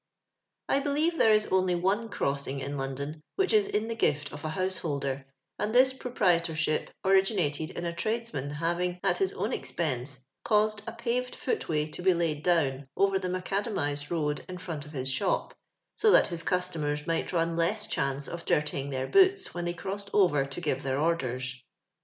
I 0.67 0.79
believe 0.79 1.15
there 1.19 1.31
is 1.31 1.45
only 1.51 1.75
one 1.75 2.09
crossing 2.09 2.59
in 2.59 2.75
London 2.75 3.21
which 3.35 3.53
is 3.53 3.67
in 3.67 3.87
the 3.87 3.93
gift 3.93 4.33
of 4.33 4.43
a 4.43 4.49
householder, 4.49 5.27
and 5.59 5.75
this 5.75 5.93
proprietorship 5.93 6.89
originated 7.05 7.69
in 7.69 7.85
a 7.85 7.93
trades 7.93 8.33
man 8.33 8.49
having, 8.49 8.99
at 9.03 9.19
his 9.19 9.31
own 9.33 9.53
expense, 9.53 10.19
caused 10.43 10.81
a 10.87 10.91
paved 10.91 11.35
footway 11.35 11.85
to 11.89 12.01
be 12.01 12.15
laid 12.15 12.41
down 12.41 12.87
over 12.97 13.19
the 13.19 13.27
Maca 13.29 13.61
damized 13.63 14.09
road 14.09 14.43
in 14.49 14.57
front 14.57 14.87
of 14.87 14.91
his 14.91 15.07
shop, 15.07 15.53
so 15.95 16.09
that 16.09 16.29
his 16.29 16.41
customers 16.41 17.05
might 17.05 17.31
run 17.31 17.55
less 17.55 17.85
chance 17.85 18.27
of 18.27 18.43
dirtying 18.45 18.89
their 18.89 19.05
boots 19.05 19.53
when 19.53 19.65
they 19.65 19.73
crossed 19.75 20.09
over 20.13 20.45
to 20.47 20.61
give 20.61 20.81
their 20.81 20.99
orders. 20.99 21.63